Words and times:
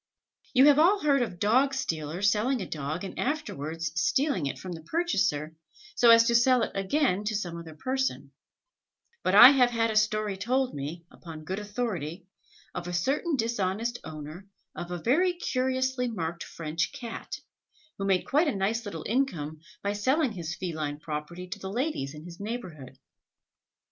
You 0.55 0.65
have 0.65 0.79
all 0.79 1.01
heard 1.03 1.21
of 1.21 1.37
dog 1.37 1.75
stealers 1.75 2.31
selling 2.31 2.59
a 2.59 2.65
dog 2.67 3.03
and 3.03 3.19
afterwards 3.19 3.91
stealing 3.93 4.47
it 4.47 4.57
from 4.57 4.71
the 4.71 4.81
purchaser, 4.81 5.55
so 5.95 6.09
as 6.09 6.23
to 6.23 6.33
sell 6.33 6.63
it 6.63 6.71
again 6.73 7.23
to 7.25 7.35
some 7.35 7.55
other 7.55 7.75
person; 7.75 8.31
but 9.23 9.35
I 9.35 9.49
have 9.51 9.69
had 9.69 9.91
a 9.91 9.95
story 9.95 10.37
told 10.37 10.73
me, 10.73 11.05
upon 11.11 11.43
good 11.43 11.59
authority, 11.59 12.25
of 12.73 12.87
a 12.87 12.93
certain 12.93 13.35
dishonest 13.35 13.99
owner 14.03 14.47
of 14.75 14.89
a 14.89 14.97
very 14.97 15.33
curiously 15.33 16.07
marked 16.07 16.43
French 16.43 16.91
Cat, 16.93 17.37
who 17.99 18.05
made 18.05 18.23
quite 18.25 18.47
a 18.47 18.55
nice 18.55 18.85
little 18.85 19.05
income 19.07 19.59
by 19.83 19.93
selling 19.93 20.31
his 20.31 20.55
feline 20.55 20.97
property 20.99 21.47
to 21.49 21.59
the 21.59 21.69
ladies 21.71 22.15
in 22.15 22.25
his 22.25 22.39
neighbourhood. 22.39 22.97